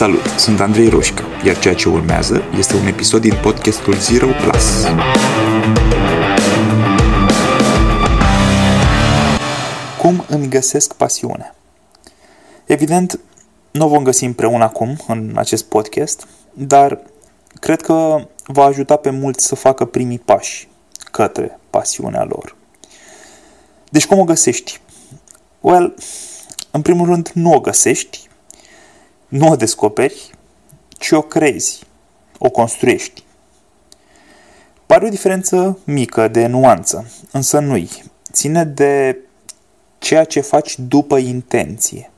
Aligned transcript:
Salut, 0.00 0.26
sunt 0.26 0.60
Andrei 0.60 0.88
Roșca, 0.88 1.24
iar 1.44 1.58
ceea 1.58 1.74
ce 1.74 1.88
urmează 1.88 2.42
este 2.58 2.76
un 2.76 2.86
episod 2.86 3.20
din 3.20 3.34
podcastul 3.42 3.94
Zero 3.94 4.26
Plus. 4.26 4.84
Cum 9.98 10.24
îmi 10.28 10.48
găsesc 10.48 10.92
pasiunea? 10.92 11.56
Evident, 12.66 13.20
nu 13.70 13.84
o 13.84 13.88
vom 13.88 14.02
găsi 14.02 14.24
împreună 14.24 14.64
acum 14.64 14.96
în 15.08 15.32
acest 15.36 15.64
podcast, 15.64 16.26
dar 16.52 17.00
cred 17.54 17.80
că 17.80 18.26
va 18.46 18.64
ajuta 18.64 18.96
pe 18.96 19.10
mulți 19.10 19.46
să 19.46 19.54
facă 19.54 19.84
primii 19.84 20.18
pași 20.18 20.68
către 21.10 21.58
pasiunea 21.70 22.24
lor. 22.24 22.56
Deci 23.90 24.06
cum 24.06 24.18
o 24.18 24.24
găsești? 24.24 24.80
Well, 25.60 25.94
în 26.70 26.82
primul 26.82 27.06
rând 27.06 27.30
nu 27.34 27.52
o 27.52 27.60
găsești, 27.60 28.28
nu 29.30 29.48
o 29.48 29.56
descoperi, 29.56 30.30
ci 30.98 31.10
o 31.10 31.22
crezi, 31.22 31.82
o 32.38 32.50
construiești. 32.50 33.22
Pare 34.86 35.04
o 35.04 35.08
diferență 35.08 35.78
mică 35.84 36.28
de 36.28 36.46
nuanță, 36.46 37.10
însă 37.32 37.58
nu-i. 37.58 37.90
Ține 38.32 38.64
de 38.64 39.18
ceea 39.98 40.24
ce 40.24 40.40
faci 40.40 40.78
după 40.78 41.18
intenție. 41.18 42.10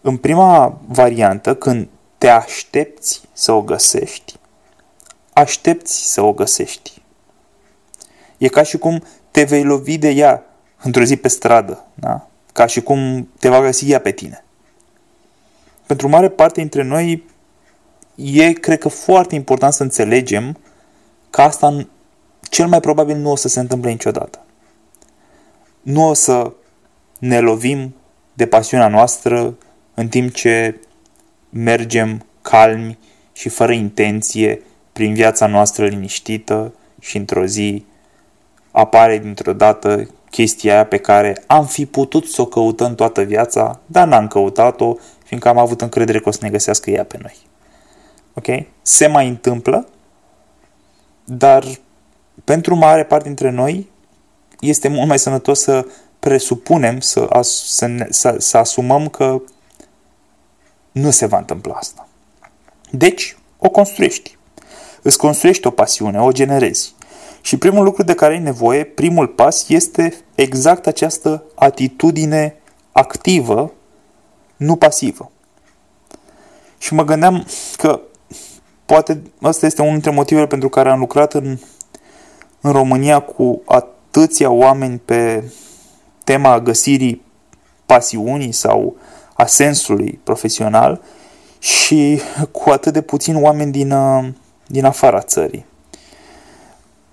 În 0.00 0.16
prima 0.16 0.80
variantă, 0.86 1.54
când 1.54 1.88
te 2.18 2.28
aștepți 2.28 3.22
să 3.32 3.52
o 3.52 3.62
găsești, 3.62 4.34
aștepți 5.32 6.12
să 6.12 6.20
o 6.20 6.32
găsești. 6.32 7.02
E 8.38 8.48
ca 8.48 8.62
și 8.62 8.78
cum 8.78 9.02
te 9.30 9.44
vei 9.44 9.64
lovi 9.64 9.98
de 9.98 10.10
ea 10.10 10.44
într-o 10.82 11.04
zi 11.04 11.16
pe 11.16 11.28
stradă, 11.28 11.84
da? 11.94 12.28
ca 12.52 12.66
și 12.66 12.80
cum 12.80 13.28
te 13.38 13.48
va 13.48 13.60
găsi 13.60 13.90
ea 13.90 14.00
pe 14.00 14.10
tine. 14.10 14.43
Pentru 15.86 16.08
mare 16.08 16.28
parte 16.28 16.60
dintre 16.60 16.82
noi 16.82 17.24
e, 18.14 18.52
cred 18.52 18.78
că, 18.78 18.88
foarte 18.88 19.34
important 19.34 19.72
să 19.72 19.82
înțelegem 19.82 20.58
că 21.30 21.40
asta 21.42 21.86
cel 22.40 22.66
mai 22.66 22.80
probabil 22.80 23.16
nu 23.16 23.30
o 23.30 23.36
să 23.36 23.48
se 23.48 23.60
întâmple 23.60 23.90
niciodată. 23.90 24.44
Nu 25.82 26.08
o 26.08 26.12
să 26.14 26.52
ne 27.18 27.40
lovim 27.40 27.94
de 28.32 28.46
pasiunea 28.46 28.88
noastră 28.88 29.56
în 29.94 30.08
timp 30.08 30.32
ce 30.32 30.80
mergem 31.50 32.26
calmi 32.42 32.98
și 33.32 33.48
fără 33.48 33.72
intenție 33.72 34.62
prin 34.92 35.14
viața 35.14 35.46
noastră 35.46 35.86
liniștită 35.86 36.74
și 37.00 37.16
într-o 37.16 37.44
zi 37.44 37.84
apare 38.70 39.18
dintr-o 39.18 39.52
dată 39.52 40.08
chestia 40.34 40.72
aia 40.72 40.86
pe 40.86 40.96
care 40.96 41.42
am 41.46 41.66
fi 41.66 41.86
putut 41.86 42.26
să 42.26 42.40
o 42.40 42.46
căutăm 42.46 42.94
toată 42.94 43.22
viața, 43.22 43.80
dar 43.86 44.06
n-am 44.06 44.28
căutat-o, 44.28 44.94
fiindcă 45.24 45.48
am 45.48 45.58
avut 45.58 45.80
încredere 45.80 46.20
că 46.20 46.28
o 46.28 46.32
să 46.32 46.38
ne 46.42 46.50
găsească 46.50 46.90
ea 46.90 47.04
pe 47.04 47.18
noi. 47.22 47.36
Ok? 48.34 48.66
Se 48.82 49.06
mai 49.06 49.28
întâmplă, 49.28 49.88
dar 51.24 51.64
pentru 52.44 52.74
mare 52.74 53.04
parte 53.04 53.26
dintre 53.26 53.50
noi 53.50 53.90
este 54.60 54.88
mult 54.88 55.08
mai 55.08 55.18
sănătos 55.18 55.60
să 55.60 55.86
presupunem, 56.18 57.00
să, 57.00 57.26
as, 57.30 57.48
să, 57.48 57.86
ne, 57.86 58.06
să, 58.10 58.36
să 58.38 58.56
asumăm 58.56 59.08
că 59.08 59.42
nu 60.92 61.10
se 61.10 61.26
va 61.26 61.38
întâmpla 61.38 61.74
asta. 61.74 62.08
Deci, 62.90 63.36
o 63.58 63.68
construiești. 63.68 64.38
Îți 65.02 65.18
construiești 65.18 65.66
o 65.66 65.70
pasiune, 65.70 66.20
o 66.20 66.32
generezi. 66.32 66.94
Și 67.44 67.56
primul 67.56 67.84
lucru 67.84 68.02
de 68.02 68.14
care 68.14 68.32
ai 68.32 68.40
nevoie, 68.40 68.84
primul 68.84 69.26
pas, 69.26 69.68
este 69.68 70.14
exact 70.34 70.86
această 70.86 71.44
atitudine 71.54 72.56
activă, 72.92 73.72
nu 74.56 74.76
pasivă. 74.76 75.30
Și 76.78 76.94
mă 76.94 77.04
gândeam 77.04 77.46
că 77.76 78.00
poate 78.86 79.22
ăsta 79.42 79.66
este 79.66 79.80
unul 79.80 79.92
dintre 79.92 80.10
motivele 80.10 80.46
pentru 80.46 80.68
care 80.68 80.90
am 80.90 80.98
lucrat 80.98 81.34
în, 81.34 81.58
în 82.60 82.72
România 82.72 83.20
cu 83.20 83.62
atâția 83.66 84.50
oameni 84.50 84.98
pe 84.98 85.50
tema 86.24 86.60
găsirii 86.60 87.22
pasiunii 87.86 88.52
sau 88.52 88.96
a 89.34 89.46
sensului 89.46 90.20
profesional 90.22 91.02
și 91.58 92.20
cu 92.50 92.70
atât 92.70 92.92
de 92.92 93.00
puțini 93.00 93.40
oameni 93.40 93.72
din, 93.72 93.94
din 94.66 94.84
afara 94.84 95.20
țării. 95.20 95.72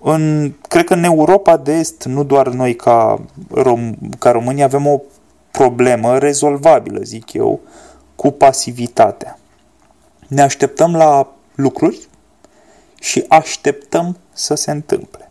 În, 0.04 0.52
cred 0.68 0.84
că 0.84 0.94
în 0.94 1.04
Europa 1.04 1.56
de 1.56 1.72
Est, 1.72 2.04
nu 2.04 2.24
doar 2.24 2.48
noi 2.48 2.76
ca, 2.76 3.20
Rom, 3.50 3.94
ca 4.18 4.30
România, 4.30 4.64
avem 4.64 4.86
o 4.86 5.00
problemă 5.50 6.18
rezolvabilă, 6.18 7.00
zic 7.02 7.32
eu, 7.32 7.60
cu 8.16 8.30
pasivitatea. 8.30 9.38
Ne 10.28 10.42
așteptăm 10.42 10.96
la 10.96 11.32
lucruri 11.54 12.08
și 13.00 13.24
așteptăm 13.28 14.18
să 14.32 14.54
se 14.54 14.70
întâmple. 14.70 15.30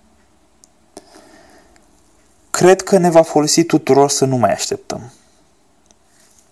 Cred 2.50 2.82
că 2.82 2.98
ne 2.98 3.10
va 3.10 3.22
folosi 3.22 3.64
tuturor 3.64 4.10
să 4.10 4.26
nu 4.26 4.36
mai 4.36 4.52
așteptăm. 4.52 5.12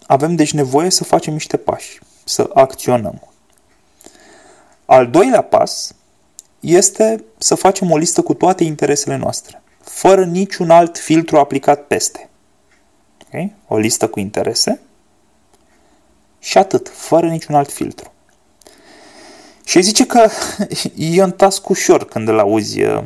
Avem 0.05 0.35
deci 0.35 0.53
nevoie 0.53 0.89
să 0.89 1.03
facem 1.03 1.33
niște 1.33 1.57
pași, 1.57 1.99
să 2.23 2.49
acționăm. 2.53 3.21
Al 4.85 5.09
doilea 5.09 5.41
pas 5.41 5.93
este 6.59 7.23
să 7.37 7.55
facem 7.55 7.91
o 7.91 7.97
listă 7.97 8.21
cu 8.21 8.33
toate 8.33 8.63
interesele 8.63 9.15
noastre, 9.15 9.61
fără 9.81 10.25
niciun 10.25 10.69
alt 10.69 10.97
filtru 10.97 11.37
aplicat 11.37 11.87
peste. 11.87 12.29
Okay? 13.27 13.55
O 13.67 13.77
listă 13.77 14.07
cu 14.07 14.19
interese 14.19 14.79
și 16.39 16.57
atât, 16.57 16.89
fără 16.93 17.27
niciun 17.27 17.55
alt 17.55 17.71
filtru. 17.71 18.11
Și 19.65 19.81
zice 19.81 20.05
că 20.05 20.29
e 20.95 21.23
un 21.23 21.31
task 21.31 21.69
ușor 21.69 22.05
când 22.05 22.27
îl 22.27 22.39
auzi 22.39 22.83
uh, 22.83 23.03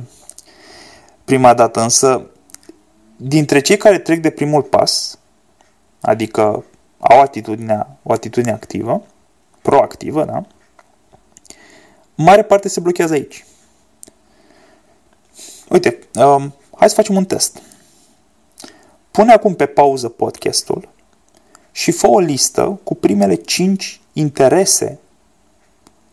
prima 1.23 1.53
dată, 1.53 1.81
însă 1.81 2.25
dintre 3.15 3.59
cei 3.59 3.77
care 3.77 3.99
trec 3.99 4.21
de 4.21 4.29
primul 4.29 4.61
pas, 4.61 5.19
adică 6.01 6.63
au 6.99 7.19
atitudinea, 7.21 7.97
o 8.03 8.11
atitudine 8.11 8.51
activă, 8.51 9.03
proactivă, 9.61 10.25
da? 10.25 10.43
Mare 12.15 12.43
parte 12.43 12.67
se 12.67 12.79
blochează 12.79 13.13
aici. 13.13 13.45
Uite, 15.69 15.99
um, 16.15 16.53
hai 16.75 16.89
să 16.89 16.95
facem 16.95 17.15
un 17.15 17.25
test. 17.25 17.61
Pune 19.11 19.31
acum 19.31 19.55
pe 19.55 19.65
pauză 19.65 20.09
podcastul 20.09 20.89
și 21.71 21.91
fă 21.91 22.07
o 22.07 22.19
listă 22.19 22.79
cu 22.83 22.95
primele 22.95 23.35
5 23.35 24.01
interese, 24.13 24.99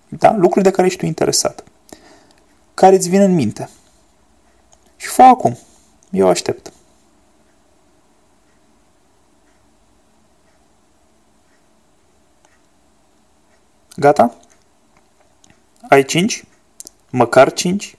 da? 0.08 0.36
lucruri 0.36 0.64
de 0.64 0.70
care 0.70 0.86
ești 0.86 0.98
tu 0.98 1.06
interesat, 1.06 1.64
care 2.74 2.96
îți 2.96 3.08
vin 3.08 3.20
în 3.20 3.34
minte. 3.34 3.68
Și 4.96 5.06
fă 5.06 5.22
acum. 5.22 5.58
Eu 6.10 6.28
aștept. 6.28 6.72
Gata? 13.96 14.39
Ai 15.90 16.04
5? 16.04 16.44
Măcar 17.10 17.52
5? 17.52 17.96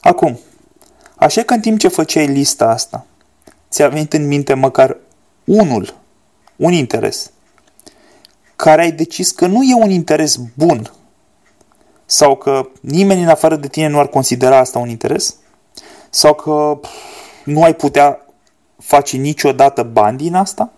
Acum, 0.00 0.38
așa 1.16 1.42
că 1.42 1.54
în 1.54 1.60
timp 1.60 1.78
ce 1.78 1.88
făceai 1.88 2.26
lista 2.26 2.68
asta, 2.68 3.06
ți-a 3.70 3.88
venit 3.88 4.12
în 4.12 4.26
minte 4.26 4.54
măcar 4.54 4.96
unul, 5.44 5.94
un 6.56 6.72
interes, 6.72 7.30
care 8.56 8.82
ai 8.82 8.92
decis 8.92 9.30
că 9.30 9.46
nu 9.46 9.62
e 9.62 9.74
un 9.74 9.90
interes 9.90 10.36
bun 10.54 10.92
sau 12.04 12.36
că 12.36 12.68
nimeni 12.80 13.22
în 13.22 13.28
afară 13.28 13.56
de 13.56 13.68
tine 13.68 13.86
nu 13.86 13.98
ar 13.98 14.06
considera 14.08 14.58
asta 14.58 14.78
un 14.78 14.88
interes 14.88 15.36
sau 16.10 16.34
că 16.34 16.80
nu 17.44 17.62
ai 17.62 17.74
putea 17.74 18.26
face 18.78 19.16
niciodată 19.16 19.82
bani 19.82 20.16
din 20.16 20.34
asta 20.34 20.72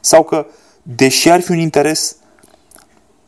sau 0.00 0.22
că 0.22 0.46
deși 0.82 1.30
ar 1.30 1.40
fi 1.40 1.50
un 1.50 1.58
interes 1.58 2.16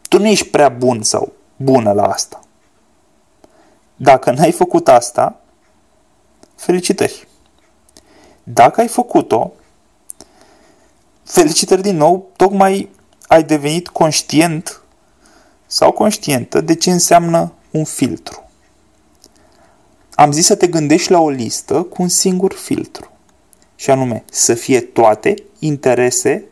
tu 0.09 0.19
nu 0.19 0.27
ești 0.27 0.49
prea 0.49 0.69
bun 0.69 1.03
sau 1.03 1.33
bună 1.65 1.93
la 1.93 2.03
asta. 2.03 2.41
Dacă 3.97 4.31
n-ai 4.31 4.53
făcut 4.53 4.89
asta, 4.89 5.41
felicitări. 6.55 7.29
Dacă 8.43 8.81
ai 8.81 8.89
făcut-o, 8.89 9.53
felicitări 11.23 11.83
din 11.83 11.97
nou, 11.97 12.31
tocmai 12.37 12.91
ai 13.27 13.45
devenit 13.45 13.89
conștient 13.89 14.83
sau 15.67 15.93
conștientă 15.93 16.61
de 16.61 16.75
ce 16.75 16.91
înseamnă 16.91 17.53
un 17.71 17.85
filtru. 17.85 18.49
Am 20.15 20.33
zis 20.33 20.47
să 20.47 20.55
te 20.55 20.67
gândești 20.67 21.11
la 21.11 21.21
o 21.21 21.29
listă 21.29 21.83
cu 21.83 22.03
un 22.03 22.09
singur 22.09 22.53
filtru. 22.53 23.11
Și 23.77 23.91
anume, 23.91 24.25
să 24.31 24.55
fie 24.55 24.81
toate 24.81 25.35
interese 25.59 26.45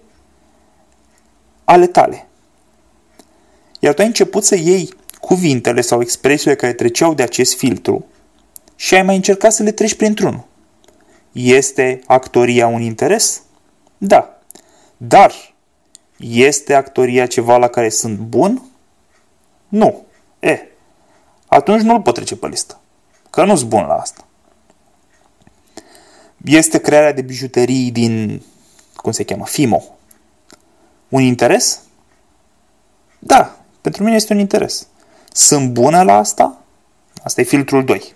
ale 1.64 1.86
tale. 1.86 2.26
Iar 3.78 3.94
tu 3.94 4.00
ai 4.00 4.06
început 4.06 4.44
să 4.44 4.54
iei 4.54 4.94
cuvintele 5.26 5.80
sau 5.80 6.00
expresiile 6.00 6.56
care 6.56 6.72
treceau 6.72 7.14
de 7.14 7.22
acest 7.22 7.56
filtru 7.56 8.06
și 8.76 8.94
ai 8.94 9.02
mai 9.02 9.16
încercat 9.16 9.52
să 9.52 9.62
le 9.62 9.72
treci 9.72 9.94
printr-unul. 9.94 10.44
Este 11.32 12.00
actoria 12.06 12.66
un 12.66 12.80
interes? 12.80 13.42
Da. 13.98 14.40
Dar 14.96 15.32
Este 16.16 16.74
actoria 16.74 17.26
ceva 17.26 17.56
la 17.56 17.68
care 17.68 17.88
sunt 17.88 18.18
bun? 18.18 18.62
Nu. 19.68 20.04
E, 20.40 20.60
atunci 21.46 21.82
nu-l 21.82 22.00
pot 22.00 22.14
trece 22.14 22.36
pe 22.36 22.48
listă. 22.48 22.80
Că 23.30 23.44
nu 23.44 23.56
sunt 23.56 23.68
bun 23.68 23.86
la 23.86 23.94
asta. 23.94 24.26
Este 26.44 26.80
crearea 26.80 27.12
de 27.12 27.22
bijuterii 27.22 27.90
din, 27.90 28.42
cum 28.94 29.12
se 29.12 29.24
cheamă, 29.24 29.44
FIMO. 29.46 29.82
Un 31.08 31.22
interes? 31.22 31.80
Da, 33.18 33.64
pentru 33.80 34.02
mine 34.02 34.16
este 34.16 34.32
un 34.32 34.38
interes. 34.38 34.86
Sunt 35.32 35.72
bună 35.72 36.02
la 36.02 36.16
asta? 36.16 36.58
Asta 37.22 37.40
e 37.40 37.44
filtrul 37.44 37.84
2. 37.84 38.14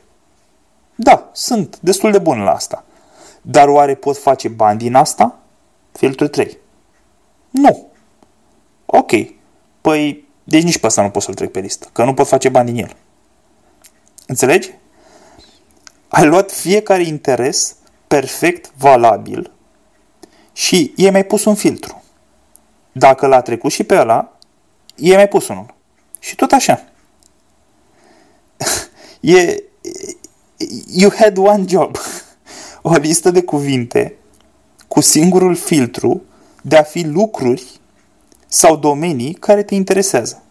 Da, 0.95 1.31
sunt 1.33 1.79
destul 1.81 2.13
de 2.13 2.19
bun 2.19 2.39
la 2.39 2.51
asta. 2.51 2.85
Dar 3.43 3.69
oare 3.69 3.95
pot 3.95 4.19
face 4.19 4.49
bani 4.49 4.79
din 4.79 4.95
asta? 4.95 5.39
Filtrul 5.93 6.29
3. 6.29 6.59
Nu. 7.51 7.87
Ok. 8.87 9.11
Păi, 9.81 10.29
deci 10.45 10.63
nici 10.63 10.79
pe 10.79 10.87
asta 10.87 11.03
nu 11.03 11.11
pot 11.11 11.23
să-l 11.23 11.35
trec 11.35 11.51
pe 11.51 11.61
listă, 11.61 11.89
că 11.93 12.05
nu 12.05 12.15
pot 12.15 12.27
face 12.27 12.49
bani 12.49 12.73
din 12.73 12.85
el. 12.85 12.97
Înțelegi? 14.27 14.71
Ai 16.09 16.27
luat 16.27 16.51
fiecare 16.51 17.03
interes 17.03 17.77
perfect 18.07 18.73
valabil 18.77 19.51
și 20.53 20.93
i-ai 20.97 21.11
mai 21.11 21.25
pus 21.25 21.45
un 21.45 21.55
filtru. 21.55 22.03
Dacă 22.93 23.27
l-a 23.27 23.41
trecut 23.41 23.73
și 23.73 23.85
pe 23.85 23.99
ăla, 23.99 24.33
i-ai 24.95 25.17
mai 25.17 25.29
pus 25.29 25.49
unul. 25.49 25.75
Și 26.19 26.35
tot 26.35 26.53
așa. 26.53 26.85
E, 29.21 29.63
you 30.87 31.11
had 31.17 31.37
one 31.37 31.65
job. 31.69 31.97
O 32.83 32.95
listă 32.95 33.31
de 33.31 33.43
cuvinte 33.43 34.17
cu 34.89 35.01
singurul 35.01 35.55
filtru 35.55 36.23
de 36.63 36.77
a 36.77 36.83
fi 36.83 37.03
lucruri 37.03 37.81
sau 38.47 38.77
domenii 38.77 39.35
care 39.35 39.63
te 39.63 39.75
interesează. 39.75 40.43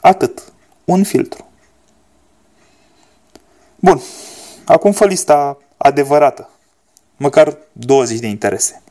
Atât. 0.00 0.52
Un 0.84 1.04
filtru. 1.04 1.50
Bun. 3.76 4.00
Acum 4.64 4.92
fă 4.92 5.06
lista 5.06 5.58
adevărată. 5.76 6.50
Măcar 7.16 7.56
20 7.72 8.18
de 8.18 8.26
interese. 8.26 8.82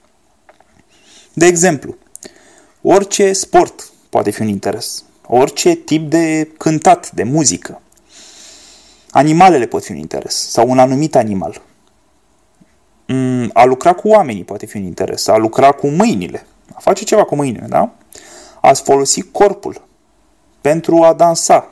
De 1.33 1.45
exemplu, 1.45 1.95
orice 2.81 3.33
sport 3.33 3.91
poate 4.09 4.30
fi 4.30 4.41
un 4.41 4.47
interes. 4.47 5.03
Orice 5.31 5.75
tip 5.75 6.09
de 6.09 6.51
cântat, 6.57 7.11
de 7.11 7.23
muzică. 7.23 7.81
Animalele 9.11 9.65
pot 9.65 9.83
fi 9.83 9.91
un 9.91 9.97
interes. 9.97 10.49
Sau 10.49 10.69
un 10.69 10.79
anumit 10.79 11.15
animal. 11.15 11.61
Mm, 13.07 13.49
a 13.53 13.63
lucra 13.63 13.93
cu 13.93 14.07
oamenii 14.07 14.43
poate 14.43 14.65
fi 14.65 14.77
un 14.77 14.83
interes. 14.83 15.27
A 15.27 15.37
lucra 15.37 15.71
cu 15.71 15.87
mâinile. 15.87 16.45
A 16.73 16.79
face 16.79 17.03
ceva 17.03 17.23
cu 17.23 17.35
mâinile, 17.35 17.65
da? 17.69 17.93
Ați 18.61 18.81
folosi 18.81 19.21
corpul 19.21 19.87
pentru 20.61 21.03
a 21.03 21.13
dansa, 21.13 21.71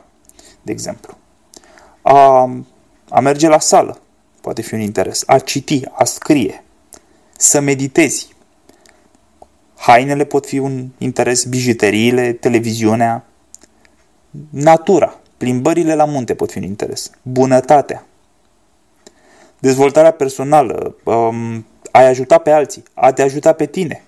de 0.61 0.71
exemplu. 0.71 1.17
A, 2.01 2.49
a 3.09 3.19
merge 3.19 3.47
la 3.47 3.59
sală 3.59 3.99
poate 4.41 4.61
fi 4.61 4.73
un 4.73 4.79
interes. 4.79 5.23
A 5.25 5.39
citi, 5.39 5.81
a 5.91 6.03
scrie, 6.03 6.63
să 7.37 7.59
meditezi. 7.59 8.35
Hainele 9.75 10.25
pot 10.25 10.45
fi 10.45 10.57
un 10.57 10.87
interes, 10.97 11.43
bijuteriile, 11.43 12.33
televiziunea, 12.33 13.25
natura, 14.49 15.19
plimbările 15.37 15.95
la 15.95 16.05
munte 16.05 16.35
pot 16.35 16.51
fi 16.51 16.57
un 16.57 16.63
interes, 16.63 17.11
bunătatea, 17.21 18.05
dezvoltarea 19.59 20.11
personală, 20.11 20.95
um, 21.03 21.65
ai 21.91 22.07
ajuta 22.07 22.37
pe 22.37 22.51
alții, 22.51 22.83
a 22.93 23.13
te 23.13 23.21
ajuta 23.21 23.53
pe 23.53 23.65
tine, 23.65 24.03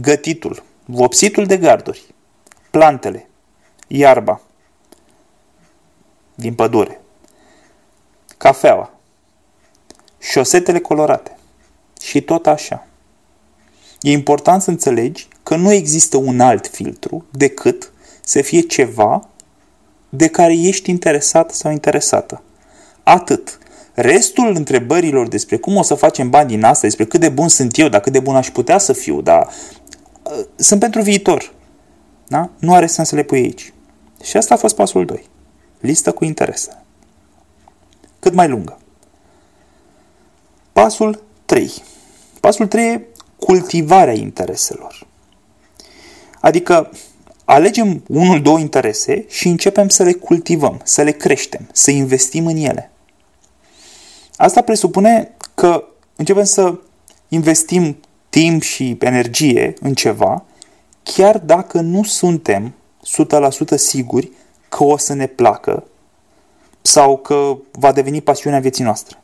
gătitul, 0.00 0.62
vopsitul 0.84 1.46
de 1.46 1.56
garduri, 1.56 2.14
plantele, 2.70 3.28
iarba. 3.86 4.40
Din 6.34 6.54
pădure, 6.54 7.00
cafeaua, 8.36 8.94
șosetele 10.18 10.80
colorate. 10.80 11.36
Și 12.00 12.20
tot 12.20 12.46
așa. 12.46 12.86
E 14.00 14.10
important 14.10 14.62
să 14.62 14.70
înțelegi 14.70 15.28
că 15.42 15.56
nu 15.56 15.72
există 15.72 16.16
un 16.16 16.40
alt 16.40 16.66
filtru 16.66 17.24
decât 17.30 17.91
să 18.24 18.42
fie 18.42 18.60
ceva 18.60 19.28
de 20.08 20.28
care 20.28 20.52
ești 20.52 20.90
interesat 20.90 21.50
sau 21.50 21.72
interesată. 21.72 22.42
Atât. 23.02 23.58
Restul 23.94 24.54
întrebărilor 24.54 25.28
despre 25.28 25.56
cum 25.56 25.76
o 25.76 25.82
să 25.82 25.94
facem 25.94 26.30
bani 26.30 26.48
din 26.48 26.64
asta, 26.64 26.86
despre 26.86 27.04
cât 27.04 27.20
de 27.20 27.28
bun 27.28 27.48
sunt 27.48 27.78
eu, 27.78 27.88
dar 27.88 28.00
cât 28.00 28.12
de 28.12 28.20
bun 28.20 28.36
aș 28.36 28.50
putea 28.50 28.78
să 28.78 28.92
fiu, 28.92 29.20
dar 29.20 29.48
uh, 30.22 30.44
sunt 30.56 30.80
pentru 30.80 31.02
viitor. 31.02 31.52
Da? 32.28 32.50
Nu 32.58 32.74
are 32.74 32.86
sens 32.86 33.08
să 33.08 33.14
le 33.14 33.22
pui 33.22 33.38
aici. 33.38 33.72
Și 34.22 34.36
asta 34.36 34.54
a 34.54 34.56
fost 34.56 34.74
pasul 34.74 35.04
2. 35.04 35.28
Listă 35.80 36.12
cu 36.12 36.24
interese. 36.24 36.82
Cât 38.18 38.34
mai 38.34 38.48
lungă. 38.48 38.78
Pasul 40.72 41.22
3. 41.44 41.72
Pasul 42.40 42.66
3 42.66 42.92
e 42.92 43.06
cultivarea 43.36 44.14
intereselor. 44.14 45.06
Adică 46.40 46.90
alegem 47.52 48.02
unul, 48.08 48.42
două 48.42 48.58
interese 48.58 49.24
și 49.28 49.48
începem 49.48 49.88
să 49.88 50.02
le 50.02 50.12
cultivăm, 50.12 50.80
să 50.84 51.02
le 51.02 51.10
creștem, 51.10 51.68
să 51.72 51.90
investim 51.90 52.46
în 52.46 52.56
ele. 52.56 52.90
Asta 54.36 54.60
presupune 54.60 55.34
că 55.54 55.84
începem 56.16 56.44
să 56.44 56.78
investim 57.28 57.96
timp 58.28 58.62
și 58.62 58.96
energie 59.00 59.74
în 59.80 59.94
ceva, 59.94 60.44
chiar 61.02 61.38
dacă 61.38 61.80
nu 61.80 62.02
suntem 62.02 62.74
100% 63.74 63.76
siguri 63.76 64.30
că 64.68 64.84
o 64.84 64.96
să 64.96 65.14
ne 65.14 65.26
placă 65.26 65.84
sau 66.82 67.16
că 67.16 67.56
va 67.70 67.92
deveni 67.92 68.20
pasiunea 68.20 68.60
vieții 68.60 68.84
noastre. 68.84 69.22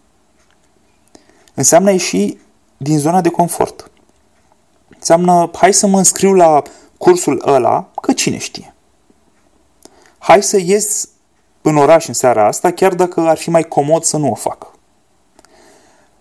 Înseamnă 1.55 1.91
ieși 1.91 2.37
din 2.77 2.99
zona 2.99 3.21
de 3.21 3.29
confort. 3.29 3.91
Înseamnă, 4.89 5.51
hai 5.55 5.75
să 5.75 5.87
mă 5.87 5.99
înscriu 5.99 6.33
la 6.33 6.63
cursul 6.99 7.43
ăla, 7.47 7.91
că 8.01 8.13
cine 8.13 8.39
știe. 8.39 8.75
Hai 10.19 10.43
să 10.43 10.59
ies 10.59 11.09
în 11.63 11.77
oraș 11.77 12.09
în 12.09 12.15
seara 12.15 12.47
asta, 12.47 12.71
chiar 12.71 12.95
dacă 12.95 13.21
ar 13.21 13.37
fi 13.37 13.51
mai 13.51 13.63
comod 13.63 14.03
să 14.03 14.17
nu 14.17 14.31
o 14.31 14.35
fac. 14.35 14.73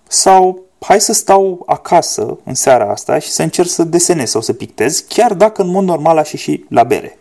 Sau 0.08 0.60
hai 0.80 1.02
să 1.02 1.14
stau 1.14 1.64
acasă 1.66 2.38
în 2.44 2.54
seara 2.54 2.92
asta 2.92 3.20
și 3.20 3.30
să 3.30 3.44
încerc 3.44 3.70
să 3.70 3.84
desenez 3.84 4.30
sau 4.30 4.42
să 4.42 4.54
pictez, 4.54 5.00
chiar 5.00 5.34
dacă 5.34 5.62
în 5.62 5.70
mod 5.70 5.84
normal 5.84 6.18
aș 6.18 6.32
ieși 6.32 6.66
la 6.70 6.84
bere. 6.84 7.18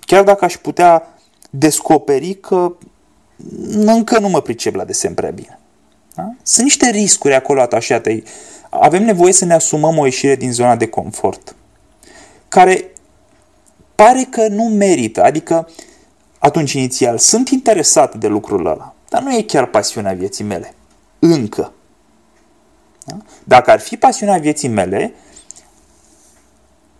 Chiar 0.00 0.24
dacă 0.24 0.44
aș 0.44 0.56
putea 0.56 1.18
descoperi 1.50 2.34
că 2.34 2.72
încă 3.74 4.18
nu 4.18 4.28
mă 4.28 4.40
pricep 4.40 4.74
la 4.74 4.84
desen 4.84 5.14
prea 5.14 5.30
bine. 5.30 5.58
Da? 6.14 6.34
Sunt 6.42 6.64
niște 6.64 6.90
riscuri 6.90 7.34
acolo 7.34 7.60
atașate. 7.60 8.22
Avem 8.70 9.04
nevoie 9.04 9.32
să 9.32 9.44
ne 9.44 9.54
asumăm 9.54 9.98
o 9.98 10.04
ieșire 10.04 10.36
din 10.36 10.52
zona 10.52 10.76
de 10.76 10.86
confort, 10.86 11.54
care 12.54 12.92
pare 13.94 14.26
că 14.30 14.48
nu 14.48 14.64
merită. 14.64 15.22
Adică, 15.22 15.68
atunci 16.38 16.72
inițial, 16.72 17.18
sunt 17.18 17.48
interesat 17.48 18.14
de 18.14 18.26
lucrul 18.26 18.66
ăla, 18.66 18.94
dar 19.08 19.22
nu 19.22 19.36
e 19.36 19.42
chiar 19.42 19.66
pasiunea 19.66 20.12
vieții 20.12 20.44
mele. 20.44 20.74
Încă. 21.18 21.72
Da? 23.04 23.16
Dacă 23.44 23.70
ar 23.70 23.80
fi 23.80 23.96
pasiunea 23.96 24.38
vieții 24.38 24.68
mele, 24.68 25.14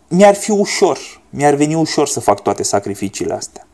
mi-ar 0.08 0.34
fi 0.34 0.50
ușor, 0.50 0.98
mi-ar 1.30 1.54
veni 1.54 1.74
ușor 1.74 2.08
să 2.08 2.20
fac 2.20 2.42
toate 2.42 2.62
sacrificiile 2.62 3.34
astea. 3.34 3.66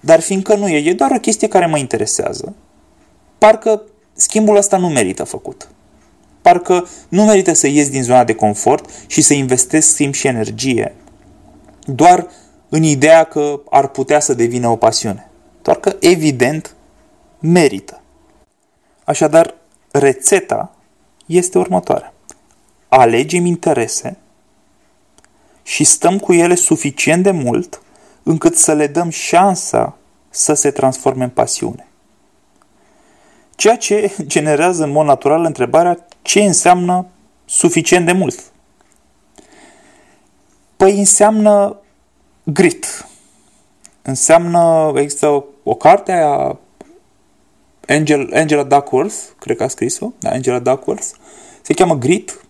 Dar 0.00 0.20
fiindcă 0.20 0.54
nu 0.54 0.68
e, 0.68 0.88
e 0.90 0.94
doar 0.94 1.10
o 1.10 1.20
chestie 1.20 1.48
care 1.48 1.66
mă 1.66 1.78
interesează, 1.78 2.54
parcă 3.38 3.82
schimbul 4.12 4.56
ăsta 4.56 4.76
nu 4.76 4.88
merită 4.88 5.24
făcut. 5.24 5.68
Parcă 6.42 6.88
nu 7.08 7.24
merită 7.24 7.52
să 7.52 7.66
ies 7.66 7.90
din 7.90 8.02
zona 8.02 8.24
de 8.24 8.34
confort 8.34 8.90
și 9.06 9.20
să 9.20 9.34
investesc 9.34 9.96
timp 9.96 10.14
și 10.14 10.26
energie 10.26 10.94
doar 11.84 12.26
în 12.68 12.82
ideea 12.82 13.24
că 13.24 13.60
ar 13.70 13.88
putea 13.88 14.20
să 14.20 14.34
devină 14.34 14.68
o 14.68 14.76
pasiune. 14.76 15.30
Doar 15.62 15.76
că, 15.76 15.96
evident, 16.00 16.74
merită. 17.38 18.00
Așadar, 19.04 19.54
rețeta 19.90 20.74
este 21.26 21.58
următoarea. 21.58 22.12
Alegem 22.88 23.44
interese 23.44 24.16
și 25.62 25.84
stăm 25.84 26.18
cu 26.18 26.32
ele 26.32 26.54
suficient 26.54 27.22
de 27.22 27.30
mult 27.30 27.82
încât 28.22 28.56
să 28.56 28.72
le 28.72 28.86
dăm 28.86 29.08
șansa 29.08 29.96
să 30.30 30.54
se 30.54 30.70
transforme 30.70 31.24
în 31.24 31.30
pasiune. 31.30 31.86
Ceea 33.56 33.76
ce 33.76 34.12
generează 34.22 34.84
în 34.84 34.90
mod 34.90 35.06
natural 35.06 35.44
întrebarea 35.44 36.06
ce 36.22 36.40
înseamnă 36.40 37.06
suficient 37.44 38.06
de 38.06 38.12
mult. 38.12 38.52
Păi 40.80 40.98
înseamnă 40.98 41.76
grit. 42.42 43.06
Înseamnă, 44.02 44.92
există 44.94 45.26
o, 45.26 45.44
o 45.62 45.74
carte 45.74 46.12
a 46.12 46.56
Angel, 47.86 48.30
Angela 48.34 48.62
Duckworth, 48.62 49.14
cred 49.38 49.56
că 49.56 49.62
a 49.62 49.68
scris-o, 49.68 50.12
da, 50.18 50.30
Angela 50.30 50.58
Duckworth, 50.58 51.06
se 51.62 51.72
cheamă 51.72 51.94
Grit, 51.94 52.44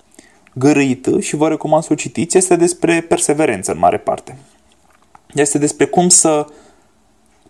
gărâită 0.53 1.21
și 1.21 1.37
vă 1.37 1.49
recomand 1.49 1.83
să 1.83 1.93
o 1.93 1.95
citiți, 1.95 2.37
este 2.37 2.57
despre 2.57 3.01
perseverență 3.01 3.73
în 3.73 3.79
mare 3.79 3.99
parte. 3.99 4.37
Este 5.35 5.59
despre 5.59 5.87
cum 5.87 6.09
să 6.09 6.47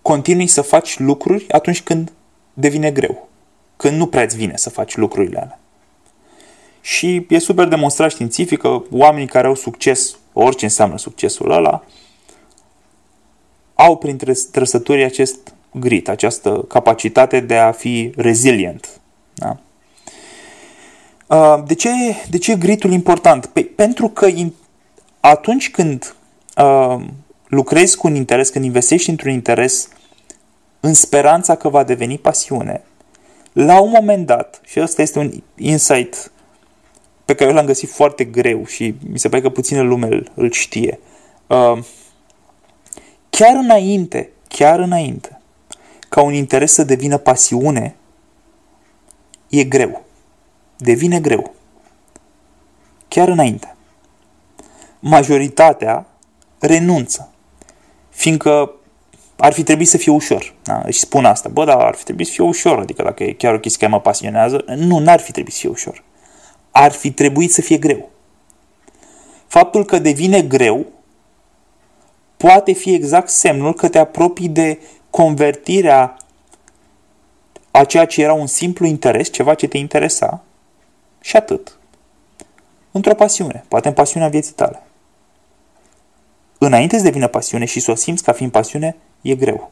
continui 0.03 0.47
să 0.47 0.61
faci 0.61 0.99
lucruri 0.99 1.53
atunci 1.53 1.83
când 1.83 2.13
devine 2.55 2.91
greu, 2.91 3.29
când 3.77 3.97
nu 3.97 4.07
prea-ți 4.07 4.37
vine 4.37 4.57
să 4.57 4.71
faci 4.71 4.97
lucrurile 4.97 5.39
alea. 5.39 5.61
Și 6.81 7.27
e 7.29 7.39
super 7.39 7.69
demonstrat 7.69 8.11
științific 8.11 8.59
că 8.59 8.83
oamenii 8.91 9.29
care 9.29 9.47
au 9.47 9.55
succes, 9.55 10.19
orice 10.33 10.65
înseamnă 10.65 10.99
succesul 10.99 11.51
ăla, 11.51 11.85
au 13.75 13.97
printre 13.97 14.33
trăsături 14.51 15.05
acest 15.05 15.55
grit, 15.73 16.09
această 16.09 16.65
capacitate 16.69 17.41
de 17.41 17.57
a 17.57 17.73
fi 17.73 18.13
resilient. 18.17 19.01
Da? 19.35 19.57
Uh, 21.27 21.63
de 21.67 21.75
ce, 21.75 21.91
de 22.31 22.39
ce 22.39 22.53
e 22.53 22.57
gritul 22.57 22.93
important? 22.93 23.47
Păi, 23.47 23.65
pentru 23.65 24.09
că 24.09 24.29
atunci 25.21 25.71
când 25.71 26.15
uh, 26.57 27.05
lucrezi 27.47 27.97
cu 27.97 28.07
un 28.07 28.15
interes, 28.15 28.49
când 28.49 28.65
investești 28.65 29.11
într-un 29.11 29.33
interes 29.33 29.89
în 30.81 30.95
speranța 30.95 31.55
că 31.55 31.69
va 31.69 31.85
deveni 31.85 32.19
pasiune, 32.19 32.83
la 33.53 33.81
un 33.81 33.91
moment 33.91 34.27
dat, 34.27 34.61
și 34.65 34.81
ăsta 34.81 35.03
este 35.03 35.19
un 35.19 35.33
insight 35.57 36.33
pe 37.31 37.37
care 37.37 37.51
eu 37.51 37.57
l-am 37.57 37.67
găsit 37.67 37.91
foarte 37.91 38.25
greu 38.25 38.67
și 38.67 38.95
mi 39.11 39.19
se 39.19 39.29
pare 39.29 39.43
că 39.43 39.51
puțină 39.51 39.81
lume 39.81 40.07
îl, 40.07 40.31
îl 40.35 40.51
știe, 40.51 40.99
uh, 41.47 41.79
chiar 43.31 43.57
înainte, 43.57 44.31
chiar 44.49 44.79
înainte, 44.79 45.41
ca 46.09 46.23
un 46.23 46.33
interes 46.33 46.73
să 46.73 46.85
devină 46.85 47.17
pasiune, 47.17 47.95
e 49.49 49.65
greu. 49.65 50.05
Devine 50.77 51.21
greu. 51.21 51.55
Chiar 53.09 53.29
înainte. 53.29 53.77
Majoritatea 55.01 56.07
renunță, 56.59 57.33
fiindcă 58.09 58.75
ar 59.37 59.53
fi 59.53 59.63
trebuit 59.63 59.89
să 59.89 59.97
fie 59.97 60.13
ușor. 60.13 60.55
Da? 60.63 60.83
Își 60.85 60.99
spun 60.99 61.25
asta. 61.25 61.49
Bă, 61.49 61.65
dar 61.65 61.77
ar 61.77 61.95
fi 61.95 62.05
trebuit 62.05 62.27
să 62.27 62.33
fie 62.33 62.45
ușor. 62.45 62.79
Adică 62.79 63.03
dacă 63.03 63.23
e 63.25 63.33
chiar 63.33 63.55
o 63.55 63.59
chestie 63.59 63.81
care 63.81 63.93
mă 63.93 64.01
pasionează, 64.01 64.65
nu, 64.77 64.99
n-ar 64.99 65.21
fi 65.21 65.33
trebuit 65.33 65.55
să 65.55 65.61
fie 65.61 65.71
ușor. 65.71 66.03
Ar 66.71 66.93
fi 66.93 67.13
trebuit 67.13 67.53
să 67.53 67.61
fie 67.61 67.77
greu. 67.79 68.11
Faptul 69.47 69.85
că 69.85 69.99
devine 69.99 70.43
greu 70.43 70.87
poate 72.37 72.73
fi 72.73 72.95
exact 72.95 73.29
semnul 73.29 73.75
că 73.75 73.89
te 73.89 73.99
apropii 73.99 74.49
de 74.49 74.81
convertirea 75.11 76.17
a 77.71 77.85
ceea 77.85 78.05
ce 78.05 78.23
era 78.23 78.33
un 78.33 78.47
simplu 78.47 78.87
interes, 78.87 79.31
ceva 79.31 79.55
ce 79.55 79.67
te 79.67 79.79
interesa, 79.79 80.43
și 81.21 81.37
atât. 81.37 81.79
Într-o 82.91 83.15
pasiune, 83.15 83.65
poate 83.69 83.89
în 83.89 83.95
pasiunea 83.95 84.29
vieții 84.29 84.53
tale. 84.53 84.83
Înainte 86.59 86.97
să 86.97 87.03
devină 87.03 87.27
pasiune 87.27 87.65
și 87.65 87.81
să 87.81 87.91
o 87.91 87.95
simți 87.95 88.23
ca 88.23 88.33
fiind 88.33 88.53
pasiune, 88.53 88.97
e 89.21 89.35
greu. 89.35 89.71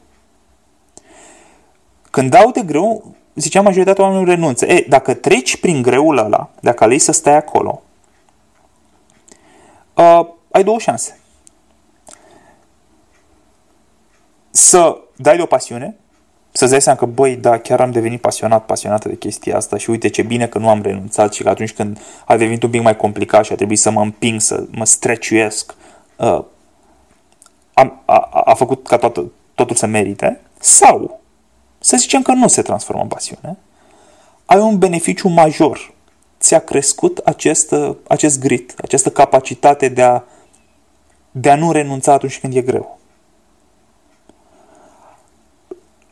Când 2.11 2.29
dau 2.29 2.51
de 2.51 2.61
greu, 2.61 3.15
ziceam 3.39 3.63
majoritatea 3.63 4.03
oamenilor 4.03 4.35
renunță. 4.35 4.65
E, 4.65 4.85
dacă 4.89 5.13
treci 5.13 5.57
prin 5.59 5.81
greul 5.81 6.17
ăla, 6.17 6.49
dacă 6.59 6.83
alegi 6.83 7.03
să 7.03 7.11
stai 7.11 7.35
acolo, 7.35 7.81
uh, 9.93 10.27
ai 10.51 10.63
două 10.63 10.79
șanse. 10.79 11.19
să 14.59 14.97
dai 15.15 15.35
de 15.35 15.41
o 15.41 15.45
pasiune, 15.45 15.95
să-ți 16.51 16.71
dai 16.71 16.81
seama 16.81 16.99
că, 16.99 17.05
băi, 17.05 17.35
da, 17.35 17.57
chiar 17.57 17.81
am 17.81 17.91
devenit 17.91 18.21
pasionat, 18.21 18.65
pasionată 18.65 19.07
de 19.07 19.15
chestia 19.15 19.55
asta 19.55 19.77
și 19.77 19.89
uite 19.89 20.07
ce 20.07 20.21
bine 20.21 20.47
că 20.47 20.57
nu 20.57 20.69
am 20.69 20.81
renunțat 20.81 21.33
și 21.33 21.43
că 21.43 21.49
atunci 21.49 21.73
când 21.73 21.99
a 22.25 22.37
devenit 22.37 22.63
un 22.63 22.69
pic 22.69 22.81
mai 22.81 22.95
complicat 22.95 23.45
și 23.45 23.51
a 23.51 23.55
trebuit 23.55 23.79
să 23.79 23.91
mă 23.91 24.01
împing, 24.01 24.41
să 24.41 24.65
mă 24.71 24.85
streciuiesc, 24.85 25.75
uh, 26.15 26.43
a, 27.73 28.01
a, 28.05 28.29
a 28.45 28.53
făcut 28.53 28.87
ca 28.87 28.97
toată, 28.97 29.31
totul 29.55 29.75
să 29.75 29.85
merite, 29.85 30.41
sau 30.59 31.19
să 31.79 31.97
zicem 31.97 32.21
că 32.21 32.31
nu 32.31 32.47
se 32.47 32.61
transformă 32.61 33.01
în 33.01 33.07
pasiune, 33.07 33.57
ai 34.45 34.59
un 34.59 34.77
beneficiu 34.77 35.27
major. 35.27 35.93
Ți-a 36.39 36.59
crescut 36.59 37.17
acest, 37.17 37.75
acest 38.07 38.39
grit, 38.39 38.73
această 38.81 39.09
capacitate 39.09 39.87
de 39.87 40.01
a, 40.01 40.21
de 41.31 41.49
a 41.49 41.55
nu 41.55 41.71
renunța 41.71 42.13
atunci 42.13 42.39
când 42.39 42.55
e 42.55 42.61
greu. 42.61 42.99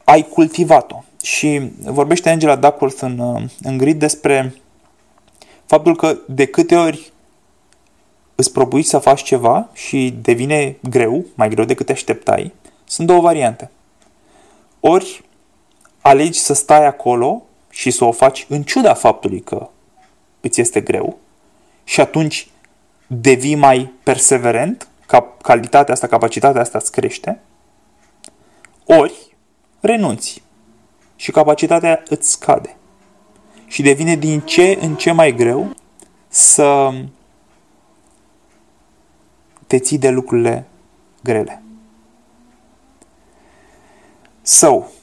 ai 0.07 0.23
cultivat-o. 0.23 1.03
Și 1.21 1.71
vorbește 1.83 2.29
Angela 2.29 2.55
Duckworth 2.55 3.01
în, 3.01 3.47
în 3.61 3.77
grid 3.77 3.99
despre 3.99 4.55
faptul 5.65 5.95
că 5.95 6.17
de 6.27 6.45
câte 6.45 6.75
ori 6.75 7.11
îți 8.35 8.51
propui 8.51 8.83
să 8.83 8.97
faci 8.97 9.23
ceva 9.23 9.69
și 9.73 10.15
devine 10.21 10.77
greu, 10.89 11.25
mai 11.35 11.49
greu 11.49 11.65
decât 11.65 11.85
te 11.85 11.91
așteptai, 11.91 12.53
sunt 12.85 13.07
două 13.07 13.21
variante. 13.21 13.71
Ori 14.79 15.23
alegi 16.07 16.39
să 16.39 16.53
stai 16.53 16.85
acolo 16.85 17.43
și 17.69 17.91
să 17.91 18.05
o 18.05 18.11
faci 18.11 18.45
în 18.49 18.63
ciuda 18.63 18.93
faptului 18.93 19.41
că 19.41 19.69
îți 20.41 20.61
este 20.61 20.81
greu 20.81 21.17
și 21.83 22.01
atunci 22.01 22.47
devii 23.07 23.55
mai 23.55 23.93
perseverent, 24.03 24.87
calitatea 25.41 25.93
asta, 25.93 26.07
capacitatea 26.07 26.61
asta 26.61 26.77
îți 26.77 26.91
crește, 26.91 27.39
ori 28.85 29.35
renunți 29.79 30.43
și 31.15 31.31
capacitatea 31.31 32.03
îți 32.09 32.31
scade. 32.31 32.75
Și 33.67 33.81
devine 33.81 34.15
din 34.15 34.39
ce 34.39 34.77
în 34.81 34.95
ce 34.95 35.11
mai 35.11 35.35
greu 35.35 35.75
să 36.27 36.93
te 39.67 39.79
ții 39.79 39.97
de 39.97 40.09
lucrurile 40.09 40.67
grele. 41.23 41.61
Sau, 44.41 44.79
so, 44.79 44.96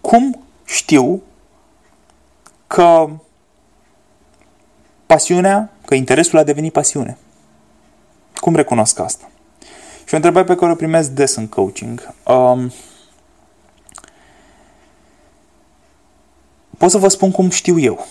cum 0.00 0.44
știu 0.64 1.22
că 2.66 3.10
pasiunea, 5.06 5.70
că 5.84 5.94
interesul 5.94 6.38
a 6.38 6.44
devenit 6.44 6.72
pasiune? 6.72 7.18
Cum 8.34 8.54
recunosc 8.54 8.98
asta? 8.98 9.30
Și 10.04 10.14
o 10.14 10.16
întrebare 10.16 10.46
pe 10.46 10.54
care 10.54 10.72
o 10.72 10.74
primesc 10.74 11.10
des 11.10 11.34
în 11.34 11.48
coaching. 11.48 12.14
Um, 12.26 12.72
pot 16.78 16.90
să 16.90 16.98
vă 16.98 17.08
spun 17.08 17.30
cum 17.30 17.50
știu 17.50 17.78
eu. 17.78 18.06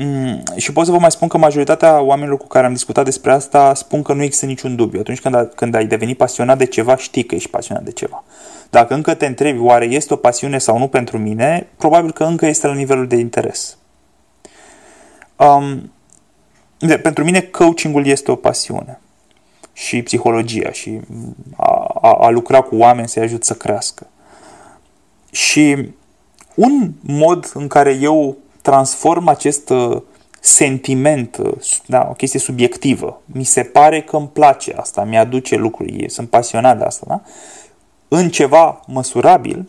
Mm, 0.00 0.42
și 0.56 0.72
pot 0.72 0.84
să 0.84 0.90
vă 0.90 0.98
mai 0.98 1.10
spun 1.10 1.28
că 1.28 1.38
majoritatea 1.38 2.00
oamenilor 2.00 2.38
cu 2.38 2.46
care 2.46 2.66
am 2.66 2.72
discutat 2.72 3.04
despre 3.04 3.32
asta 3.32 3.74
spun 3.74 4.02
că 4.02 4.12
nu 4.12 4.22
există 4.22 4.46
niciun 4.46 4.76
dubiu. 4.76 5.00
Atunci 5.00 5.20
când, 5.20 5.34
a, 5.34 5.46
când 5.46 5.74
ai 5.74 5.86
devenit 5.86 6.16
pasionat 6.16 6.58
de 6.58 6.64
ceva, 6.64 6.96
știi 6.96 7.24
că 7.24 7.34
ești 7.34 7.50
pasionat 7.50 7.82
de 7.82 7.92
ceva. 7.92 8.24
Dacă 8.70 8.94
încă 8.94 9.14
te 9.14 9.26
întrebi 9.26 9.58
oare 9.58 9.84
este 9.84 10.12
o 10.12 10.16
pasiune 10.16 10.58
sau 10.58 10.78
nu 10.78 10.88
pentru 10.88 11.18
mine, 11.18 11.66
probabil 11.76 12.12
că 12.12 12.24
încă 12.24 12.46
este 12.46 12.66
la 12.66 12.72
nivelul 12.74 13.06
de 13.06 13.16
interes. 13.16 13.78
Um, 15.36 15.92
de, 16.78 16.98
pentru 16.98 17.24
mine 17.24 17.40
coachingul 17.40 18.06
este 18.06 18.30
o 18.30 18.34
pasiune 18.34 19.00
și 19.72 20.02
psihologia 20.02 20.70
și 20.70 21.00
a, 21.56 21.86
a, 22.00 22.12
a 22.12 22.28
lucra 22.28 22.60
cu 22.60 22.76
oameni 22.76 23.08
să-i 23.08 23.22
ajut 23.22 23.44
să 23.44 23.54
crească. 23.54 24.06
Și 25.30 25.88
un 26.54 26.92
mod 27.00 27.50
în 27.54 27.66
care 27.66 27.98
eu 28.00 28.36
transform 28.68 29.28
acest 29.28 29.70
uh, 29.70 30.02
sentiment, 30.40 31.36
uh, 31.36 31.52
da, 31.86 32.06
o 32.10 32.12
chestie 32.12 32.40
subiectivă, 32.40 33.20
mi 33.24 33.44
se 33.44 33.62
pare 33.62 34.00
că 34.00 34.16
îmi 34.16 34.28
place 34.28 34.74
asta, 34.76 35.04
mi-aduce 35.04 35.56
lucruri, 35.56 36.10
sunt 36.10 36.28
pasionat 36.28 36.78
de 36.78 36.84
asta, 36.84 37.04
da? 37.08 37.20
în 38.08 38.30
ceva 38.30 38.80
măsurabil, 38.86 39.68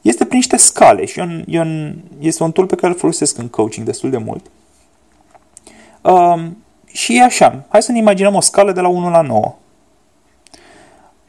este 0.00 0.24
prin 0.24 0.36
niște 0.36 0.56
scale 0.56 1.04
și 1.04 1.18
un, 1.18 1.44
un, 1.48 1.94
este 2.18 2.42
un 2.42 2.52
tool 2.52 2.66
pe 2.66 2.74
care 2.74 2.92
îl 2.92 2.98
folosesc 2.98 3.38
în 3.38 3.48
coaching 3.48 3.86
destul 3.86 4.10
de 4.10 4.18
mult. 4.18 4.46
Um, 6.02 6.56
și 6.86 7.16
e 7.16 7.22
așa, 7.22 7.64
hai 7.68 7.82
să 7.82 7.92
ne 7.92 7.98
imaginăm 7.98 8.34
o 8.34 8.40
scală 8.40 8.72
de 8.72 8.80
la 8.80 8.88
1 8.88 9.10
la 9.10 9.20
9. 9.20 9.54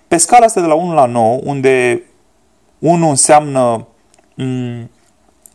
Pe 0.07 0.17
scala 0.17 0.45
asta 0.45 0.61
de 0.61 0.67
la 0.67 0.73
1 0.73 0.93
la 0.93 1.05
9, 1.05 1.39
unde 1.43 2.01
1 2.79 3.09
înseamnă 3.09 3.87
m- 4.41 4.93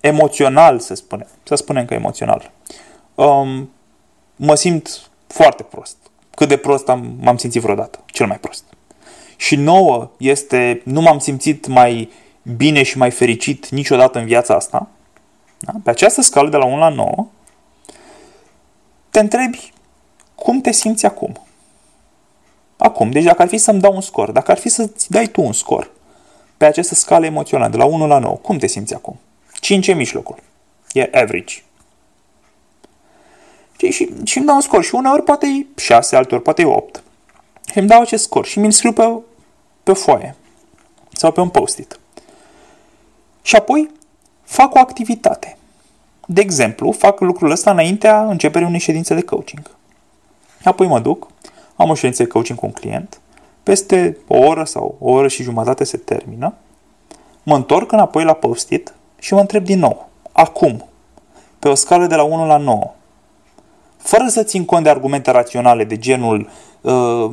emoțional, 0.01 0.79
să 0.79 0.95
spunem, 0.95 1.27
să 1.43 1.55
spunem 1.55 1.85
că 1.85 1.95
emoțional, 1.95 2.51
um, 3.15 3.71
mă 4.37 4.55
simt 4.55 5.11
foarte 5.27 5.63
prost. 5.63 5.97
Cât 6.35 6.49
de 6.49 6.57
prost 6.57 6.89
am, 6.89 7.15
m-am 7.21 7.37
simțit 7.37 7.63
vreodată, 7.63 7.99
cel 8.07 8.27
mai 8.27 8.39
prost. 8.39 8.65
Și 9.37 9.57
nouă 9.57 10.11
este, 10.17 10.83
nu 10.85 11.01
m-am 11.01 11.19
simțit 11.19 11.67
mai 11.67 12.11
bine 12.57 12.83
și 12.83 12.99
mai 12.99 13.11
fericit 13.11 13.69
niciodată 13.69 14.19
în 14.19 14.25
viața 14.25 14.55
asta. 14.55 14.89
Da? 15.59 15.73
Pe 15.83 15.91
această 15.91 16.21
scală 16.21 16.49
de 16.49 16.57
la 16.57 16.65
1 16.65 16.79
la 16.79 16.89
9, 16.89 17.27
te 19.11 19.21
întrebi 19.21 19.73
cum 20.35 20.61
te 20.61 20.73
simți 20.73 21.07
acum. 21.07 21.41
Acum, 22.77 23.11
deci 23.11 23.25
dacă 23.25 23.43
ar 23.43 23.49
fi 23.49 23.59
să-mi 23.59 23.81
dau 23.81 23.95
un 23.95 24.01
scor, 24.01 24.31
dacă 24.31 24.51
ar 24.51 24.59
fi 24.59 24.69
să-ți 24.69 25.11
dai 25.11 25.27
tu 25.27 25.43
un 25.43 25.53
scor 25.53 25.91
pe 26.57 26.65
această 26.65 26.95
scală 26.95 27.27
emoțională 27.27 27.71
de 27.71 27.77
la 27.77 27.85
1 27.85 28.07
la 28.07 28.19
9, 28.19 28.35
cum 28.35 28.59
te 28.59 28.67
simți 28.67 28.95
acum? 28.95 29.19
5 29.61 29.87
e 29.87 29.93
mijlocul. 29.93 30.37
E 30.93 31.11
average. 31.13 31.63
Și, 33.77 34.11
și 34.25 34.39
îmi 34.39 34.47
dau 34.47 34.55
un 34.55 34.61
scor 34.61 34.85
și 34.85 34.95
uneori 34.95 35.23
poate 35.23 35.47
e 35.47 35.67
6, 35.81 36.17
alteori 36.17 36.43
poate 36.43 36.63
e 36.63 36.65
8. 36.65 37.03
Și 37.71 37.79
îmi 37.79 37.89
dau 37.89 38.01
acest 38.01 38.23
scor 38.23 38.47
și 38.47 38.59
mi-l 38.59 38.71
scriu 38.71 38.93
pe, 38.93 39.19
pe 39.83 39.93
foaie 39.93 40.37
sau 41.13 41.33
pe 41.33 41.41
un 41.41 41.49
post-it. 41.49 41.99
Și 43.43 43.57
apoi 43.57 43.91
fac 44.43 44.75
o 44.75 44.79
activitate. 44.79 45.57
De 46.27 46.41
exemplu, 46.41 46.93
fac 46.93 47.21
lucrul 47.21 47.51
ăsta 47.51 47.71
înaintea 47.71 48.25
începerii 48.25 48.67
unei 48.67 48.81
ședințe 48.81 49.15
de 49.15 49.23
coaching. 49.23 49.71
Apoi 50.65 50.87
mă 50.87 51.01
duc, 51.01 51.29
am 51.77 51.91
o 51.91 51.95
ședință 51.95 52.23
de 52.23 52.29
coaching 52.29 52.59
cu 52.59 52.67
un 52.67 52.73
client, 52.73 53.21
peste 53.63 54.17
o 54.27 54.37
oră 54.37 54.65
sau 54.65 54.97
o 54.99 55.11
oră 55.11 55.29
și 55.29 55.43
jumătate 55.43 55.85
se 55.85 55.97
termină, 55.97 56.55
mă 57.43 57.55
întorc 57.55 57.93
înapoi 57.93 58.25
la 58.25 58.33
post-it 58.33 58.95
și 59.21 59.35
mă 59.35 59.41
întreb 59.41 59.65
din 59.65 59.79
nou, 59.79 60.09
acum, 60.33 60.89
pe 61.59 61.69
o 61.69 61.75
scală 61.75 62.07
de 62.07 62.15
la 62.15 62.23
1 62.23 62.47
la 62.47 62.57
9, 62.57 62.95
fără 63.97 64.25
să 64.29 64.43
țin 64.43 64.65
cont 64.65 64.85
de 64.85 64.91
argumente 64.91 65.31
raționale 65.31 65.85
de 65.85 65.99
genul 65.99 66.49
uh, 66.81 67.31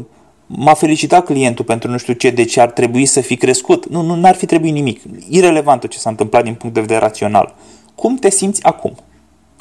m-a 0.47 0.73
felicitat 0.73 1.25
clientul 1.25 1.65
pentru 1.65 1.89
nu 1.89 1.97
știu 1.97 2.13
ce, 2.13 2.29
de 2.29 2.43
ce 2.43 2.61
ar 2.61 2.71
trebui 2.71 3.05
să 3.05 3.21
fi 3.21 3.37
crescut. 3.37 3.89
Nu, 3.89 4.01
nu 4.01 4.27
ar 4.27 4.35
fi 4.35 4.45
trebuit 4.45 4.73
nimic. 4.73 5.01
Irelevant 5.29 5.87
ce 5.87 5.97
s-a 5.97 6.09
întâmplat 6.09 6.43
din 6.43 6.53
punct 6.53 6.75
de 6.75 6.81
vedere 6.81 6.99
rațional. 6.99 7.55
Cum 7.95 8.15
te 8.15 8.29
simți 8.29 8.63
acum? 8.63 8.95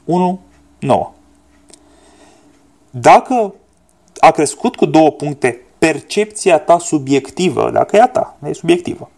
1, 0.05 0.41
9. 0.79 1.13
Dacă 2.91 3.55
a 4.19 4.31
crescut 4.31 4.77
cu 4.77 4.87
două 4.87 5.11
puncte 5.11 5.61
percepția 5.79 6.59
ta 6.59 6.79
subiectivă, 6.79 7.71
dacă 7.71 7.97
e 7.97 8.01
a 8.01 8.09
ta, 8.09 8.37
e 8.49 8.53
subiectivă, 8.53 9.11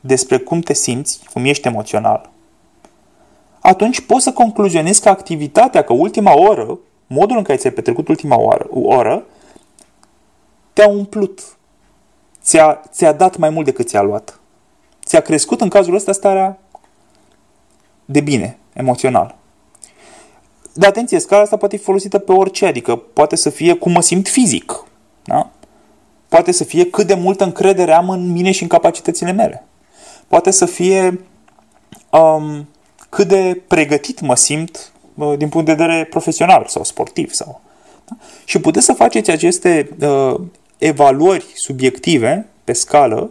despre 0.00 0.38
cum 0.38 0.60
te 0.60 0.72
simți, 0.72 1.20
cum 1.32 1.44
ești 1.44 1.66
emoțional, 1.66 2.29
atunci 3.60 4.00
poți 4.00 4.24
să 4.24 4.32
concluzionezi 4.32 5.02
că 5.02 5.08
activitatea, 5.08 5.82
că 5.82 5.92
ultima 5.92 6.38
oră, 6.38 6.78
modul 7.06 7.36
în 7.36 7.42
care 7.42 7.58
ți-ai 7.58 7.72
petrecut 7.72 8.08
ultima 8.08 8.38
oră, 8.38 8.66
oră 8.70 9.24
te-a 10.72 10.88
umplut. 10.88 11.56
Ți-a, 12.42 12.80
ți-a 12.92 13.12
dat 13.12 13.36
mai 13.36 13.50
mult 13.50 13.64
decât 13.64 13.88
ți-a 13.88 14.02
luat. 14.02 14.40
Ți-a 15.04 15.20
crescut 15.20 15.60
în 15.60 15.68
cazul 15.68 15.94
ăsta 15.94 16.12
starea 16.12 16.58
de 18.04 18.20
bine, 18.20 18.58
emoțional. 18.72 19.34
De 20.72 20.86
atenție, 20.86 21.18
scala 21.18 21.42
asta 21.42 21.56
poate 21.56 21.76
fi 21.76 21.82
folosită 21.82 22.18
pe 22.18 22.32
orice, 22.32 22.66
adică 22.66 22.96
poate 22.96 23.36
să 23.36 23.50
fie 23.50 23.74
cum 23.74 23.92
mă 23.92 24.00
simt 24.00 24.28
fizic. 24.28 24.84
Da? 25.24 25.50
Poate 26.28 26.52
să 26.52 26.64
fie 26.64 26.90
cât 26.90 27.06
de 27.06 27.14
multă 27.14 27.44
încredere 27.44 27.92
am 27.92 28.10
în 28.10 28.30
mine 28.30 28.50
și 28.50 28.62
în 28.62 28.68
capacitățile 28.68 29.32
mele. 29.32 29.64
Poate 30.28 30.50
să 30.50 30.66
fie 30.66 31.20
um, 32.10 32.68
cât 33.10 33.28
de 33.28 33.60
pregătit 33.66 34.20
mă 34.20 34.36
simt 34.36 34.92
uh, 35.14 35.36
din 35.36 35.48
punct 35.48 35.66
de 35.66 35.72
vedere 35.72 36.04
profesional 36.04 36.64
sau 36.68 36.84
sportiv. 36.84 37.32
Sau, 37.32 37.60
da? 38.08 38.16
Și 38.44 38.60
puteți 38.60 38.84
să 38.84 38.92
faceți 38.92 39.30
aceste 39.30 39.88
uh, 40.00 40.40
evaluări 40.78 41.44
subiective 41.54 42.46
pe 42.64 42.72
scală 42.72 43.30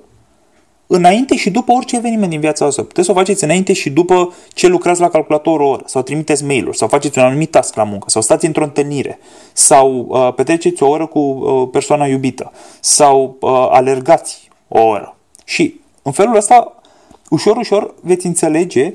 înainte 0.91 1.35
și 1.35 1.49
după 1.49 1.71
orice 1.71 1.95
eveniment 1.95 2.29
din 2.29 2.39
viața 2.39 2.63
voastră. 2.63 2.83
Puteți 2.83 3.05
să 3.05 3.11
o 3.11 3.15
faceți 3.15 3.43
înainte 3.43 3.73
și 3.73 3.89
după 3.89 4.33
ce 4.53 4.67
lucrați 4.67 4.99
la 4.99 5.09
calculator 5.09 5.59
o 5.59 5.67
oră, 5.67 5.83
sau 5.85 6.01
trimiteți 6.01 6.43
mail-uri, 6.43 6.77
sau 6.77 6.87
faceți 6.87 7.17
un 7.17 7.23
anumit 7.23 7.51
task 7.51 7.75
la 7.75 7.83
muncă, 7.83 8.09
sau 8.09 8.21
stați 8.21 8.45
într-o 8.45 8.63
întâlnire, 8.63 9.19
sau 9.53 10.05
uh, 10.09 10.33
petreceți 10.33 10.83
o 10.83 10.87
oră 10.87 11.05
cu 11.05 11.19
uh, 11.19 11.69
persoana 11.71 12.05
iubită, 12.05 12.51
sau 12.79 13.37
uh, 13.39 13.67
alergați 13.69 14.49
o 14.67 14.79
oră. 14.79 15.15
Și 15.45 15.79
în 16.01 16.11
felul 16.11 16.35
ăsta, 16.35 16.81
ușor, 17.29 17.57
ușor 17.57 17.93
veți 18.01 18.25
înțelege 18.25 18.93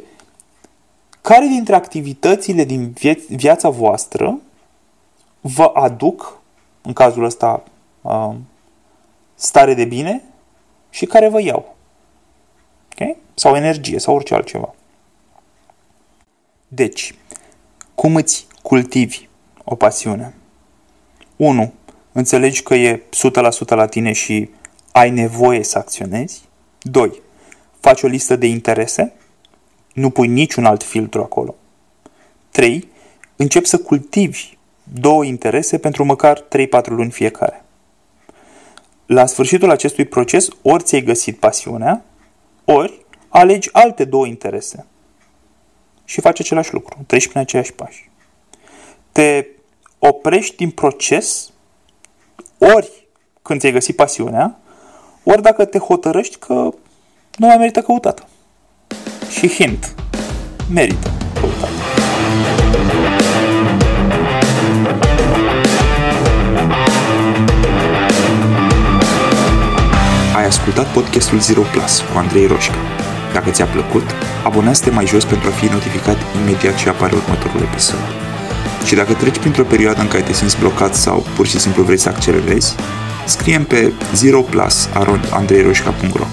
care 1.24 1.46
dintre 1.46 1.74
activitățile 1.74 2.64
din 2.64 2.92
vieț- 2.92 3.28
viața 3.28 3.68
voastră 3.68 4.38
vă 5.40 5.70
aduc, 5.74 6.40
în 6.82 6.92
cazul 6.92 7.24
ăsta, 7.24 7.62
uh, 8.00 8.34
stare 9.34 9.74
de 9.74 9.84
bine 9.84 10.22
și 10.90 11.06
care 11.06 11.28
vă 11.28 11.40
iau. 11.40 11.76
Okay? 12.92 13.16
Sau 13.34 13.56
energie, 13.56 13.98
sau 13.98 14.14
orice 14.14 14.34
altceva. 14.34 14.74
Deci, 16.68 17.14
cum 17.94 18.14
îți 18.14 18.46
cultivi 18.62 19.28
o 19.64 19.74
pasiune? 19.74 20.34
1. 21.36 21.72
Înțelegi 22.12 22.62
că 22.62 22.74
e 22.74 23.02
100% 23.10 23.74
la 23.74 23.86
tine 23.86 24.12
și 24.12 24.50
ai 24.92 25.10
nevoie 25.10 25.62
să 25.62 25.78
acționezi. 25.78 26.42
2. 26.80 27.20
Faci 27.80 28.02
o 28.02 28.06
listă 28.06 28.36
de 28.36 28.46
interese. 28.46 29.12
Nu 29.94 30.10
pui 30.10 30.28
niciun 30.28 30.64
alt 30.64 30.82
filtru 30.82 31.20
acolo. 31.22 31.54
3. 32.50 32.88
Începi 33.36 33.66
să 33.66 33.78
cultivi 33.78 34.56
două 34.92 35.24
interese 35.24 35.78
pentru 35.78 36.04
măcar 36.04 36.40
3-4 36.40 36.46
luni 36.86 37.10
fiecare. 37.10 37.64
La 39.06 39.26
sfârșitul 39.26 39.70
acestui 39.70 40.04
proces, 40.04 40.48
ori 40.62 40.82
ți-ai 40.82 41.02
găsit 41.02 41.38
pasiunea, 41.38 42.04
ori 42.64 43.04
alegi 43.28 43.68
alte 43.72 44.04
două 44.04 44.26
interese 44.26 44.86
și 46.04 46.20
faci 46.20 46.40
același 46.40 46.72
lucru, 46.72 46.98
treci 47.06 47.28
prin 47.28 47.40
aceiași 47.40 47.72
pași. 47.72 48.10
Te 49.12 49.46
oprești 49.98 50.56
din 50.56 50.70
proces 50.70 51.50
ori 52.58 53.06
când 53.42 53.60
ți-ai 53.60 53.72
găsit 53.72 53.96
pasiunea, 53.96 54.58
ori 55.22 55.42
dacă 55.42 55.64
te 55.64 55.78
hotărăști 55.78 56.36
că 56.36 56.52
nu 57.36 57.46
mai 57.46 57.56
merită 57.56 57.82
căutată. 57.82 58.28
Și 59.38 59.48
hint, 59.48 59.94
merită 60.72 61.10
căutată. 61.40 61.68
Ai 70.36 70.46
ascultat 70.46 70.92
podcastul 70.92 71.38
Zero 71.38 71.60
Plus 71.60 72.04
cu 72.12 72.18
Andrei 72.18 72.46
Roșca. 72.46 72.74
Dacă 73.32 73.50
ți-a 73.50 73.66
plăcut, 73.66 74.04
abonează-te 74.44 74.90
mai 74.90 75.06
jos 75.06 75.24
pentru 75.24 75.48
a 75.48 75.52
fi 75.52 75.66
notificat 75.66 76.16
imediat 76.40 76.74
ce 76.74 76.88
apare 76.88 77.14
următorul 77.14 77.60
episod. 77.60 77.98
Și 78.84 78.94
dacă 78.94 79.12
treci 79.12 79.38
printr-o 79.38 79.64
perioadă 79.64 80.00
în 80.00 80.08
care 80.08 80.22
te 80.22 80.32
simți 80.32 80.58
blocat 80.58 80.94
sau 80.94 81.26
pur 81.36 81.46
și 81.46 81.58
simplu 81.58 81.82
vrei 81.82 81.98
să 81.98 82.08
accelerezi, 82.08 82.74
scrie 83.26 83.58
pe 83.58 83.92
zeroplus.andreiroșca.ro 84.14 86.26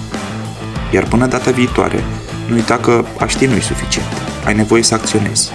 Iar 0.92 1.04
până 1.04 1.26
data 1.26 1.50
viitoare, 1.50 2.04
nu 2.48 2.54
uita 2.54 2.76
că 2.76 3.04
a 3.18 3.26
ști 3.26 3.46
nu-i 3.46 3.62
suficient. 3.62 4.08
Ai 4.44 4.54
nevoie 4.54 4.82
să 4.82 4.94
acționezi. 4.94 5.52